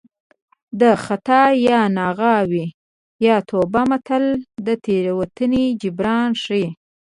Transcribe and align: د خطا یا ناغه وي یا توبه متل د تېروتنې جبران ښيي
د 0.81 0.83
خطا 1.05 1.43
یا 1.67 1.79
ناغه 1.97 2.33
وي 2.51 2.65
یا 3.27 3.35
توبه 3.49 3.81
متل 3.89 4.25
د 4.65 4.67
تېروتنې 4.85 5.63
جبران 5.81 6.29
ښيي 6.43 6.67